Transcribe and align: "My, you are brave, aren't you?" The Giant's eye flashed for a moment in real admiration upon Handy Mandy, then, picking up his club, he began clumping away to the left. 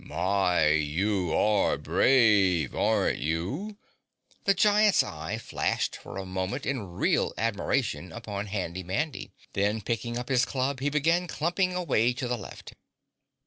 "My, 0.03 0.69
you 0.69 1.31
are 1.35 1.77
brave, 1.77 2.73
aren't 2.75 3.19
you?" 3.19 3.77
The 4.45 4.55
Giant's 4.55 5.03
eye 5.03 5.37
flashed 5.37 5.95
for 5.95 6.17
a 6.17 6.25
moment 6.25 6.65
in 6.65 6.87
real 6.89 7.35
admiration 7.37 8.11
upon 8.11 8.47
Handy 8.47 8.81
Mandy, 8.81 9.31
then, 9.53 9.79
picking 9.79 10.17
up 10.17 10.27
his 10.29 10.43
club, 10.43 10.79
he 10.79 10.89
began 10.89 11.27
clumping 11.27 11.75
away 11.75 12.13
to 12.13 12.27
the 12.27 12.35
left. 12.35 12.73